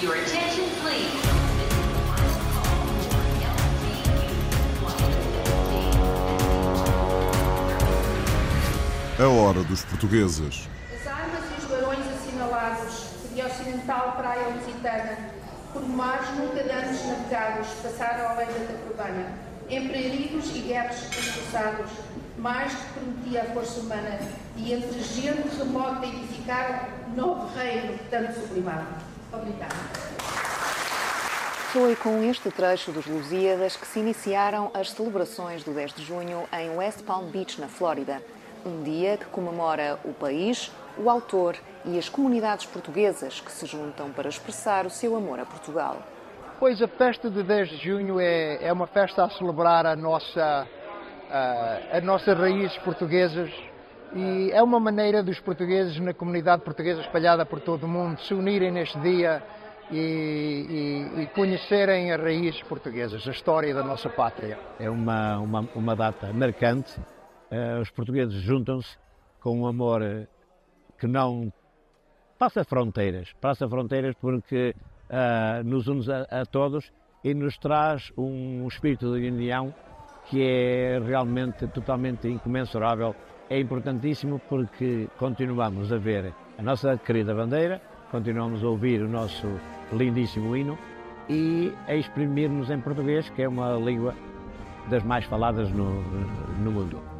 Your 0.00 0.14
attention, 0.14 0.64
please. 0.80 1.10
A 9.18 9.26
hora 9.26 9.64
dos 9.64 9.84
portugueses. 9.86 10.68
As 10.94 11.04
armas 11.04 11.42
e 11.50 11.60
os 11.60 11.64
barões 11.64 12.06
assinalados, 12.06 13.06
seria 13.22 13.46
ocidental 13.46 14.12
praia 14.12 14.54
lusitana, 14.54 15.18
por 15.72 15.82
mares 15.82 16.28
nunca 16.38 16.62
danos 16.62 17.04
navegados, 17.04 17.66
passaram 17.82 18.28
além 18.28 18.46
da 18.46 18.72
Tacubana, 18.72 19.32
em 19.68 19.88
perigos 19.88 20.54
e 20.54 20.60
guerras 20.60 21.10
expulsados, 21.10 21.90
mais 22.38 22.72
que 22.72 23.00
prometia 23.00 23.42
a 23.42 23.46
força 23.46 23.80
humana, 23.80 24.20
e 24.56 24.74
entre 24.74 25.02
gente 25.02 25.58
remota 25.58 26.06
edificaram 26.06 26.86
novo 27.16 27.52
reino, 27.58 27.98
tanto 28.08 28.40
sublimado. 28.40 29.17
Obrigada. 29.32 29.74
Foi 31.72 31.94
com 31.96 32.22
este 32.22 32.50
trecho 32.50 32.90
dos 32.92 33.06
Lusíadas 33.06 33.76
que 33.76 33.86
se 33.86 34.00
iniciaram 34.00 34.70
as 34.72 34.90
celebrações 34.90 35.62
do 35.62 35.72
10 35.72 35.92
de 35.92 36.02
junho 36.02 36.48
em 36.50 36.70
West 36.76 37.04
Palm 37.04 37.26
Beach, 37.26 37.60
na 37.60 37.68
Flórida. 37.68 38.22
Um 38.64 38.82
dia 38.82 39.18
que 39.18 39.26
comemora 39.26 39.98
o 40.02 40.14
país, 40.14 40.72
o 40.96 41.10
autor 41.10 41.56
e 41.84 41.98
as 41.98 42.08
comunidades 42.08 42.64
portuguesas 42.64 43.38
que 43.40 43.52
se 43.52 43.66
juntam 43.66 44.10
para 44.10 44.28
expressar 44.28 44.86
o 44.86 44.90
seu 44.90 45.14
amor 45.14 45.38
a 45.38 45.44
Portugal. 45.44 45.98
Pois 46.58 46.80
a 46.80 46.88
festa 46.88 47.30
de 47.30 47.42
10 47.42 47.68
de 47.68 47.76
junho 47.76 48.18
é, 48.18 48.64
é 48.64 48.72
uma 48.72 48.86
festa 48.86 49.24
a 49.24 49.30
celebrar 49.30 49.84
a 49.86 49.94
nossa, 49.94 50.66
a, 51.30 51.98
a 51.98 52.00
nossas 52.00 52.36
raízes 52.36 52.76
portuguesas 52.78 53.50
e 54.14 54.50
é 54.52 54.62
uma 54.62 54.80
maneira 54.80 55.22
dos 55.22 55.38
portugueses 55.40 55.98
na 56.00 56.14
comunidade 56.14 56.62
portuguesa 56.62 57.00
espalhada 57.00 57.44
por 57.44 57.60
todo 57.60 57.84
o 57.84 57.88
mundo 57.88 58.20
se 58.20 58.34
unirem 58.34 58.70
neste 58.70 58.98
dia 59.00 59.42
e, 59.90 59.96
e, 61.16 61.22
e 61.22 61.26
conhecerem 61.28 62.12
as 62.12 62.20
raízes 62.20 62.62
portuguesas, 62.62 63.26
a 63.26 63.30
história 63.30 63.74
da 63.74 63.82
nossa 63.82 64.08
pátria. 64.08 64.58
É 64.78 64.88
uma, 64.88 65.38
uma, 65.38 65.68
uma 65.74 65.96
data 65.96 66.32
marcante. 66.32 66.98
Uh, 67.50 67.80
os 67.80 67.90
portugueses 67.90 68.34
juntam-se 68.42 68.98
com 69.40 69.60
um 69.60 69.66
amor 69.66 70.02
que 70.98 71.06
não 71.06 71.52
passa 72.38 72.64
fronteiras, 72.64 73.32
passa 73.40 73.68
fronteiras 73.68 74.14
porque 74.20 74.74
uh, 75.08 75.64
nos 75.64 75.88
une 75.88 76.04
a, 76.12 76.42
a, 76.42 76.46
todos 76.46 76.90
e 77.24 77.34
nos 77.34 77.56
traz 77.58 78.12
um 78.16 78.66
espírito 78.68 79.18
de 79.18 79.28
união 79.28 79.74
que 80.26 80.42
é 80.42 81.00
realmente 81.00 81.66
totalmente 81.68 82.28
incomensurável. 82.28 83.14
É 83.50 83.58
importantíssimo 83.58 84.40
porque 84.48 85.08
continuamos 85.18 85.90
a 85.90 85.96
ver 85.96 86.34
a 86.58 86.62
nossa 86.62 86.98
querida 86.98 87.34
bandeira, 87.34 87.80
continuamos 88.10 88.62
a 88.62 88.68
ouvir 88.68 89.00
o 89.02 89.08
nosso 89.08 89.46
lindíssimo 89.92 90.54
hino 90.54 90.76
e 91.30 91.72
a 91.86 91.94
exprimir-nos 91.94 92.70
em 92.70 92.80
português, 92.80 93.30
que 93.30 93.42
é 93.42 93.48
uma 93.48 93.72
língua 93.76 94.14
das 94.90 95.02
mais 95.02 95.24
faladas 95.24 95.70
no, 95.70 96.02
no 96.62 96.70
mundo. 96.70 97.17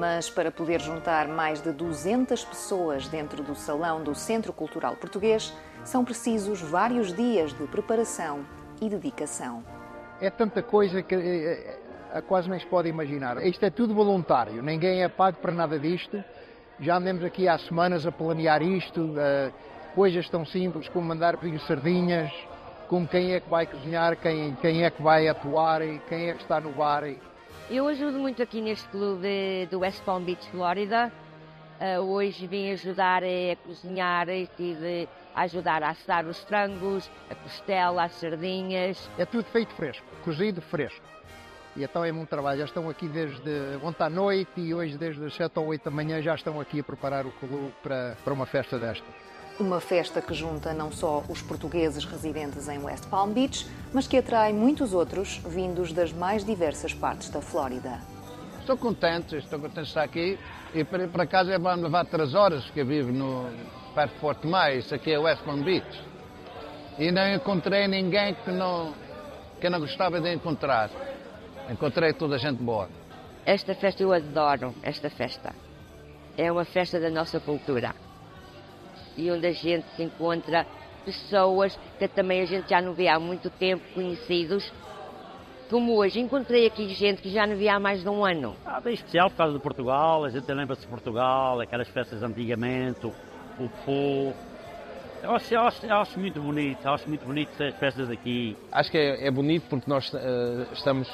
Mas 0.00 0.30
para 0.30 0.50
poder 0.50 0.80
juntar 0.80 1.28
mais 1.28 1.60
de 1.60 1.72
200 1.72 2.42
pessoas 2.46 3.06
dentro 3.06 3.42
do 3.42 3.54
salão 3.54 4.02
do 4.02 4.14
Centro 4.14 4.50
Cultural 4.50 4.96
Português, 4.96 5.54
são 5.84 6.06
precisos 6.06 6.62
vários 6.62 7.14
dias 7.14 7.52
de 7.52 7.66
preparação 7.66 8.46
e 8.80 8.88
dedicação. 8.88 9.62
É 10.18 10.30
tanta 10.30 10.62
coisa 10.62 11.02
que 11.02 11.14
eh, 11.14 11.78
eh, 12.14 12.20
quase 12.22 12.48
nem 12.48 12.58
se 12.58 12.64
pode 12.64 12.88
imaginar. 12.88 13.44
Isto 13.44 13.62
é 13.66 13.68
tudo 13.68 13.94
voluntário, 13.94 14.62
ninguém 14.62 15.02
é 15.02 15.08
pago 15.10 15.36
para 15.36 15.52
nada 15.52 15.78
disto. 15.78 16.24
Já 16.78 16.96
andamos 16.96 17.22
aqui 17.22 17.46
há 17.46 17.58
semanas 17.58 18.06
a 18.06 18.10
planear 18.10 18.62
isto, 18.62 19.02
uh, 19.02 19.52
coisas 19.94 20.26
tão 20.30 20.46
simples 20.46 20.88
como 20.88 21.08
mandar 21.08 21.36
pedir 21.36 21.60
sardinhas, 21.66 22.32
como 22.88 23.06
quem 23.06 23.34
é 23.34 23.40
que 23.40 23.50
vai 23.50 23.66
cozinhar, 23.66 24.16
quem, 24.16 24.54
quem 24.62 24.82
é 24.82 24.90
que 24.90 25.02
vai 25.02 25.28
atuar, 25.28 25.82
quem 26.08 26.30
é 26.30 26.32
que 26.32 26.40
está 26.40 26.58
no 26.58 26.72
bar. 26.72 27.04
Eu 27.70 27.86
ajudo 27.86 28.18
muito 28.18 28.42
aqui 28.42 28.60
neste 28.60 28.88
clube 28.88 29.68
do 29.70 29.78
West 29.78 30.02
Palm 30.02 30.24
Beach, 30.24 30.44
Flórida. 30.50 31.12
Uh, 31.80 32.00
hoje 32.00 32.44
vim 32.44 32.72
ajudar 32.72 33.22
a 33.22 33.56
cozinhar, 33.64 34.28
estive 34.28 35.08
a 35.32 35.42
ajudar 35.42 35.80
a 35.84 35.90
assar 35.90 36.26
os 36.26 36.42
frangos, 36.42 37.08
a 37.30 37.34
costela, 37.36 38.02
as 38.02 38.12
sardinhas. 38.14 39.08
É 39.16 39.24
tudo 39.24 39.44
feito 39.44 39.72
fresco, 39.74 40.04
cozido 40.24 40.60
fresco. 40.60 41.00
E 41.76 41.84
então 41.84 42.04
é 42.04 42.12
muito 42.12 42.28
trabalho. 42.28 42.58
Já 42.58 42.64
estão 42.64 42.88
aqui 42.88 43.08
desde 43.08 43.78
ontem 43.82 44.02
à 44.04 44.10
noite 44.10 44.60
e 44.60 44.74
hoje 44.74 44.98
desde 44.98 45.24
as 45.24 45.34
7 45.34 45.58
ou 45.58 45.66
8 45.66 45.84
da 45.84 45.90
manhã 45.90 46.20
já 46.20 46.34
estão 46.34 46.60
aqui 46.60 46.80
a 46.80 46.84
preparar 46.84 47.26
o 47.26 47.30
clube 47.32 47.72
para, 47.82 48.16
para 48.24 48.32
uma 48.32 48.46
festa 48.46 48.78
destas. 48.78 49.08
Uma 49.58 49.80
festa 49.80 50.22
que 50.22 50.32
junta 50.32 50.72
não 50.72 50.90
só 50.90 51.22
os 51.28 51.42
portugueses 51.42 52.04
residentes 52.04 52.66
em 52.68 52.78
West 52.78 53.06
Palm 53.08 53.30
Beach, 53.32 53.68
mas 53.92 54.06
que 54.06 54.16
atrai 54.16 54.52
muitos 54.52 54.94
outros 54.94 55.38
vindos 55.46 55.92
das 55.92 56.12
mais 56.12 56.44
diversas 56.44 56.94
partes 56.94 57.28
da 57.28 57.42
Flórida. 57.42 58.00
Estou 58.58 58.76
contente, 58.76 59.36
estou 59.36 59.58
contente 59.58 59.82
de 59.82 59.88
estar 59.88 60.02
aqui 60.02 60.38
e 60.74 60.82
para, 60.82 61.06
para 61.08 61.26
casa 61.26 61.58
vai 61.58 61.76
me 61.76 61.82
levar 61.82 62.06
três 62.06 62.34
horas, 62.34 62.64
que 62.70 62.80
eu 62.80 62.86
vivo 62.86 63.12
no, 63.12 63.50
perto 63.94 64.14
de 64.14 64.20
Fort 64.20 64.44
Myers, 64.44 64.86
isso 64.86 64.94
aqui 64.94 65.12
é 65.12 65.18
West 65.18 65.42
Palm 65.42 65.62
Beach. 65.62 66.04
E 66.98 67.10
não 67.10 67.34
encontrei 67.34 67.86
ninguém 67.88 68.34
que 68.34 68.50
não, 68.50 68.94
que 69.60 69.68
não 69.68 69.80
gostava 69.80 70.20
de 70.20 70.32
encontrar. 70.32 70.90
Encontrei 71.70 72.12
toda 72.12 72.34
a 72.34 72.38
gente 72.38 72.62
boa. 72.62 72.88
Esta 73.46 73.74
festa 73.74 74.02
eu 74.02 74.12
adoro, 74.12 74.74
esta 74.82 75.08
festa. 75.08 75.54
É 76.36 76.50
uma 76.50 76.64
festa 76.64 76.98
da 76.98 77.10
nossa 77.10 77.38
cultura 77.38 77.94
e 79.16 79.30
onde 79.30 79.46
a 79.46 79.52
gente 79.52 79.86
se 79.96 80.02
encontra 80.02 80.66
pessoas 81.04 81.78
que 81.98 82.08
também 82.08 82.40
a 82.40 82.44
gente 82.44 82.68
já 82.68 82.80
não 82.80 82.92
vê 82.92 83.08
há 83.08 83.18
muito 83.18 83.50
tempo, 83.50 83.82
conhecidos. 83.94 84.72
Como 85.68 85.94
hoje, 85.94 86.18
encontrei 86.18 86.66
aqui 86.66 86.88
gente 86.88 87.22
que 87.22 87.30
já 87.30 87.46
não 87.46 87.56
via 87.56 87.76
há 87.76 87.80
mais 87.80 88.02
de 88.02 88.08
um 88.08 88.24
ano. 88.24 88.56
Ah, 88.66 88.80
bem 88.80 88.94
especial 88.94 89.30
por 89.30 89.36
causa 89.36 89.52
de 89.52 89.60
Portugal, 89.60 90.24
a 90.24 90.28
gente 90.28 90.52
lembra-se 90.52 90.82
de 90.82 90.88
Portugal, 90.88 91.60
aquelas 91.60 91.88
festas 91.88 92.22
antigamente, 92.22 93.06
o, 93.06 93.14
o 93.60 93.68
fogo. 93.84 94.34
Eu 95.22 95.32
acho, 95.36 95.54
eu, 95.54 95.60
acho, 95.60 95.86
eu 95.86 95.96
acho, 95.96 96.18
muito 96.18 96.40
bonito, 96.40 96.88
acho 96.88 97.08
muito 97.08 97.24
bonito 97.24 97.62
as 97.62 97.74
festas 97.76 98.10
aqui. 98.10 98.56
Acho 98.72 98.90
que 98.90 98.98
é, 98.98 99.26
é 99.26 99.30
bonito 99.30 99.66
porque 99.68 99.88
nós 99.88 100.12
uh, 100.12 100.66
estamos 100.72 101.08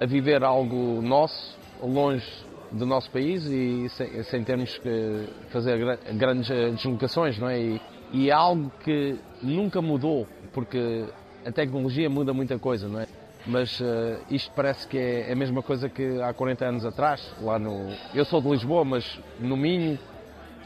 a 0.00 0.06
viver 0.06 0.42
algo 0.44 1.00
nosso, 1.02 1.56
longe 1.82 2.26
do 2.70 2.84
nosso 2.84 3.10
país 3.10 3.44
e 3.46 3.88
sem, 3.90 4.22
sem 4.24 4.44
termos 4.44 4.76
que 4.78 5.28
fazer 5.50 5.98
grandes 6.14 6.50
eh, 6.50 6.70
deslocações, 6.70 7.38
não 7.38 7.48
é? 7.48 7.60
E, 7.60 7.80
e 8.12 8.30
é 8.30 8.32
algo 8.32 8.70
que 8.82 9.18
nunca 9.42 9.80
mudou, 9.80 10.26
porque 10.52 11.04
a 11.44 11.52
tecnologia 11.52 12.10
muda 12.10 12.32
muita 12.32 12.58
coisa, 12.58 12.88
não 12.88 13.00
é? 13.00 13.06
Mas 13.46 13.78
uh, 13.78 14.18
isto 14.28 14.50
parece 14.56 14.88
que 14.88 14.98
é 14.98 15.32
a 15.32 15.36
mesma 15.36 15.62
coisa 15.62 15.88
que 15.88 16.20
há 16.20 16.34
40 16.34 16.64
anos 16.64 16.84
atrás, 16.84 17.32
lá 17.40 17.58
no... 17.58 17.94
Eu 18.12 18.24
sou 18.24 18.40
de 18.40 18.48
Lisboa, 18.48 18.84
mas 18.84 19.20
no 19.38 19.56
Minho 19.56 19.96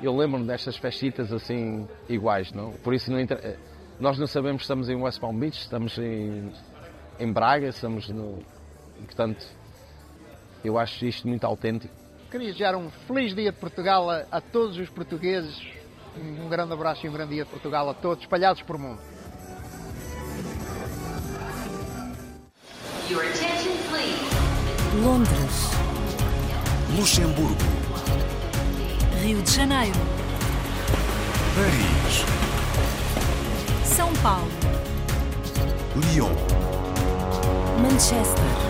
eu 0.02 0.16
lembro-me 0.16 0.46
destas 0.46 0.76
festitas 0.78 1.30
assim 1.30 1.86
iguais, 2.08 2.52
não? 2.52 2.72
Por 2.72 2.94
isso 2.94 3.10
não 3.12 3.20
inter... 3.20 3.38
Eh, 3.42 3.56
nós 3.98 4.18
não 4.18 4.26
sabemos 4.26 4.62
se 4.62 4.64
estamos 4.64 4.88
em 4.88 4.96
West 4.96 5.20
Palm 5.20 5.38
Beach, 5.38 5.58
estamos 5.58 5.98
em, 5.98 6.50
em 7.18 7.30
Braga, 7.30 7.68
estamos 7.68 8.08
no... 8.08 8.38
Portanto, 9.04 9.44
eu 10.64 10.78
acho 10.78 11.04
isto 11.04 11.26
muito 11.26 11.44
autêntico. 11.44 11.94
Queria 12.30 12.48
desejar 12.48 12.76
um 12.76 12.90
feliz 12.90 13.34
dia 13.34 13.50
de 13.50 13.58
Portugal 13.58 14.08
a, 14.08 14.24
a 14.30 14.40
todos 14.40 14.76
os 14.78 14.88
portugueses. 14.88 15.60
Um 16.16 16.48
grande 16.48 16.72
abraço 16.72 17.06
e 17.06 17.08
um 17.08 17.12
grande 17.12 17.34
dia 17.34 17.44
de 17.44 17.50
Portugal 17.50 17.88
a 17.88 17.94
todos, 17.94 18.22
espalhados 18.22 18.62
por 18.62 18.78
mundo. 18.78 19.00
Your 23.08 23.22
attention, 23.22 23.72
please. 23.88 24.30
Londres, 25.02 25.70
Luxemburgo, 26.96 27.56
Rio 29.22 29.42
de 29.42 29.50
Janeiro, 29.50 29.98
Paris, 31.54 32.24
São 33.84 34.12
Paulo, 34.22 34.50
Lyon. 35.96 36.34
Manchester. 37.80 38.69